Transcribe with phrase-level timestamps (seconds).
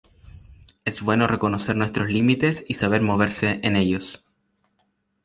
[0.83, 4.25] Es bueno reconocer nuestros límites y saber moverse en ellos.